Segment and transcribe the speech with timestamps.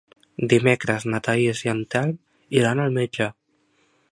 [0.53, 2.17] Dimecres na Thaís i en Telm
[2.63, 3.29] iran al metge.